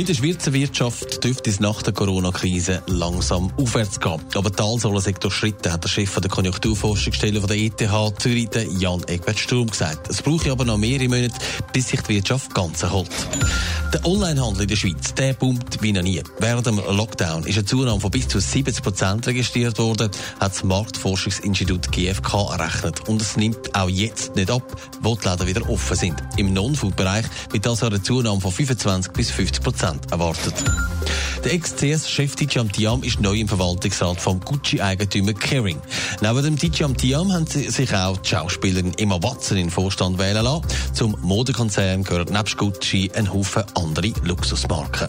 Mit 0.00 0.08
der 0.08 0.14
Schweizer 0.14 0.54
Wirtschaft 0.54 1.22
dürfte 1.22 1.50
es 1.50 1.60
nach 1.60 1.82
der 1.82 1.92
Corona-Krise 1.92 2.82
langsam 2.86 3.52
aufwärts 3.58 4.00
gehen. 4.00 4.18
Aber 4.34 4.48
die 4.48 4.56
Talsohle 4.56 4.98
sei 5.02 5.12
durchschritten, 5.12 5.70
hat 5.70 5.84
der 5.84 5.90
Chef 5.90 6.18
der 6.18 6.30
Konjunkturforschungsstelle 6.30 7.38
der 7.38 7.56
ETH 7.58 8.18
Zürich, 8.18 8.48
Jan 8.78 9.02
Egbert 9.08 9.38
Sturm, 9.38 9.68
gesagt. 9.68 10.08
Es 10.08 10.22
brauche 10.22 10.52
aber 10.52 10.64
noch 10.64 10.78
mehrere 10.78 11.06
Monate, 11.06 11.34
bis 11.74 11.88
sich 11.88 12.00
die 12.00 12.14
Wirtschaft 12.14 12.54
ganz 12.54 12.82
erholt. 12.82 13.10
Der 13.92 14.06
Onlinehandel 14.06 14.62
in 14.62 14.68
der 14.68 14.76
Schweiz, 14.76 15.12
der 15.14 15.34
boomt 15.34 15.82
wie 15.82 15.92
noch 15.92 16.02
nie. 16.02 16.22
Während 16.38 16.64
dem 16.64 16.76
Lockdown 16.76 17.44
ist 17.44 17.58
eine 17.58 17.66
Zunahme 17.66 18.00
von 18.00 18.10
bis 18.10 18.26
zu 18.28 18.40
70 18.40 18.82
Prozent 18.82 19.26
registriert 19.26 19.78
worden, 19.78 20.10
hat 20.38 20.52
das 20.52 20.64
Marktforschungsinstitut 20.64 21.92
GfK 21.92 22.52
errechnet. 22.52 23.06
Und 23.06 23.20
es 23.20 23.36
nimmt 23.36 23.74
auch 23.74 23.88
jetzt 23.88 24.34
nicht 24.34 24.50
ab, 24.50 24.62
wo 25.02 25.14
die 25.16 25.28
Läden 25.28 25.46
wieder 25.46 25.68
offen 25.68 25.96
sind. 25.96 26.22
Im 26.38 26.54
Non-Food-Bereich 26.54 27.26
wird 27.50 27.66
also 27.66 27.86
eine 27.86 28.00
Zunahme 28.00 28.40
von 28.40 28.52
25 28.52 29.12
bis 29.12 29.30
50 29.30 29.62
Prozent 29.62 29.89
erwartet. 30.10 30.54
Der 31.44 31.54
Ex-CS-Chef 31.54 32.36
Dijam 32.36 32.70
Tiam 32.70 33.02
ist 33.02 33.20
neu 33.20 33.38
im 33.38 33.48
Verwaltungsrat 33.48 34.20
vom 34.20 34.40
Gucci-Eigentümer 34.40 35.32
Kering. 35.32 35.80
Neben 36.20 36.42
dem 36.42 36.56
Dijam 36.56 36.96
Tiam 36.96 37.32
haben 37.32 37.46
sich 37.46 37.94
auch 37.94 38.18
die 38.18 38.28
Schauspielerin 38.28 38.92
Emma 38.98 39.22
Watson 39.22 39.56
in 39.56 39.66
den 39.66 39.70
Vorstand 39.70 40.18
wählen 40.18 40.44
lassen. 40.44 40.66
Zum 40.92 41.16
Modekonzern 41.22 42.04
gehört 42.04 42.30
nebst 42.30 42.58
Gucci 42.58 43.10
ein 43.14 43.32
Haufen 43.32 43.64
andere 43.74 44.12
Luxusmarken. 44.22 45.06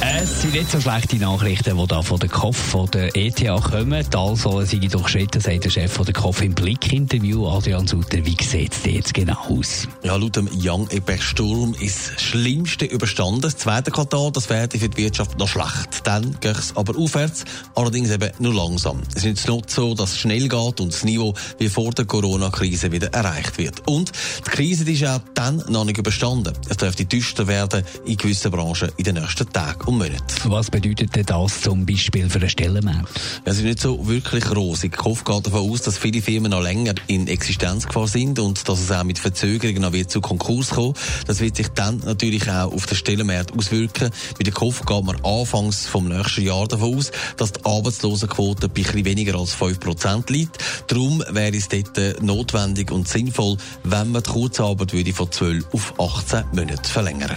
Es 0.00 0.42
sind 0.42 0.52
nicht 0.52 0.70
so 0.70 0.78
schlechte 0.78 1.16
Nachrichten, 1.16 1.78
die 1.78 1.86
da 1.86 2.02
von 2.02 2.18
der 2.18 2.28
KOF, 2.28 2.56
von 2.56 2.90
der 2.90 3.16
ETH 3.16 3.42
kommen. 3.62 4.04
Die 4.12 4.16
Allsohle 4.16 4.66
sind 4.66 4.92
durchschritten, 4.92 5.40
sagt 5.40 5.64
der 5.64 5.70
Chef 5.70 5.90
von 5.90 6.04
der 6.04 6.12
KOF 6.12 6.42
im 6.42 6.54
Blick-Interview. 6.54 7.48
Adrian 7.48 7.86
Sutter, 7.86 8.24
wie 8.24 8.36
sieht 8.42 8.74
es 8.74 8.84
jetzt 8.84 9.14
genau 9.14 9.38
aus? 9.48 9.88
Ja, 10.02 10.16
laut 10.16 10.36
dem 10.36 10.50
Young 10.52 10.88
Ebert 10.90 11.22
Sturm 11.22 11.74
ist 11.80 12.12
das 12.14 12.22
Schlimmste 12.22 12.84
überstanden. 12.84 13.40
Das 13.40 13.56
zweite 13.56 13.90
Quartal, 13.90 14.30
das 14.32 14.50
wäre 14.50 14.68
für 14.68 14.88
die 14.88 14.96
Wirtschaft 14.96 15.38
noch 15.38 15.48
schlecht. 15.48 16.04
Dann 16.04 16.38
geht 16.40 16.58
es 16.58 16.76
aber 16.76 16.98
aufwärts, 16.98 17.44
allerdings 17.74 18.10
eben 18.10 18.30
nur 18.38 18.52
langsam. 18.52 19.00
Es 19.14 19.24
ist 19.24 19.48
nicht 19.48 19.70
so, 19.70 19.94
dass 19.94 20.12
es 20.12 20.18
schnell 20.18 20.48
geht 20.48 20.80
und 20.80 20.92
das 20.92 21.04
Niveau 21.04 21.32
wie 21.58 21.70
vor 21.70 21.92
der 21.92 22.04
Corona-Krise 22.04 22.92
wieder 22.92 23.12
erreicht 23.14 23.56
wird. 23.56 23.86
Und 23.86 24.12
die 24.46 24.50
Krise 24.50 24.90
ist 24.90 25.06
auch 25.06 25.20
dann 25.34 25.64
noch 25.68 25.84
nicht 25.84 25.98
überstanden. 25.98 26.52
Es 26.68 26.76
dürfte 26.76 27.06
düster 27.06 27.46
werden 27.46 27.82
in 28.04 28.18
gewissen 28.18 28.50
Branchen 28.50 28.90
in 28.98 29.04
den 29.04 29.14
nächsten 29.14 29.50
Tagen 29.50 29.85
und 29.86 29.98
Monaten. 29.98 30.24
Was 30.44 30.70
bedeutet 30.70 31.14
denn 31.14 31.26
das 31.26 31.60
zum 31.60 31.86
Beispiel 31.86 32.28
für 32.28 32.38
einen 32.38 32.50
Stellenmarkt? 32.50 33.08
Es 33.44 33.58
ist 33.58 33.64
nicht 33.64 33.80
so 33.80 34.06
wirklich 34.06 34.50
rosig. 34.54 34.96
KOF 34.96 35.24
geht 35.24 35.46
davon 35.46 35.70
aus, 35.70 35.82
dass 35.82 35.98
viele 35.98 36.20
Firmen 36.20 36.50
noch 36.50 36.62
länger 36.62 36.94
in 37.06 37.28
Existenzgefahr 37.28 38.08
sind 38.08 38.38
und 38.38 38.68
dass 38.68 38.80
es 38.80 38.90
auch 38.90 39.04
mit 39.04 39.18
Verzögerungen 39.18 39.82
noch 39.82 39.92
wird 39.92 40.10
zu 40.10 40.20
Konkurs 40.20 40.70
kommen. 40.70 40.94
Das 41.26 41.40
wird 41.40 41.56
sich 41.56 41.68
dann 41.68 42.00
natürlich 42.04 42.48
auch 42.50 42.72
auf 42.72 42.86
den 42.86 42.96
Stellenmarkt 42.96 43.56
auswirken. 43.56 44.10
Bei 44.38 44.44
der 44.44 44.52
KOF 44.52 44.84
geht 44.84 45.04
man 45.04 45.24
anfangs 45.24 45.86
vom 45.86 46.08
nächsten 46.08 46.42
Jahr 46.42 46.66
davon 46.66 46.98
aus, 46.98 47.12
dass 47.36 47.52
die 47.52 47.64
Arbeitslosenquote 47.64 48.68
bei 48.68 48.80
etwas 48.80 49.04
weniger 49.04 49.38
als 49.38 49.56
5% 49.56 50.32
liegt. 50.32 50.58
Darum 50.88 51.22
wäre 51.30 51.56
es 51.56 51.68
dort 51.68 52.22
notwendig 52.22 52.90
und 52.90 53.08
sinnvoll, 53.08 53.56
wenn 53.84 54.12
man 54.12 54.22
die 54.22 54.30
Kurzarbeit 54.30 54.92
würde 54.92 55.12
von 55.12 55.30
12 55.30 55.64
auf 55.72 55.94
18 55.98 56.44
Monate 56.52 56.88
verlängern 56.88 57.36